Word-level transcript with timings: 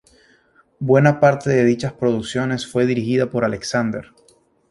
Buena 0.79 1.19
parte 1.19 1.51
de 1.51 1.63
dichas 1.63 1.93
producciones 1.93 2.65
fue 2.65 2.87
dirigida 2.87 3.29
por 3.29 3.45
Alexander. 3.45 4.11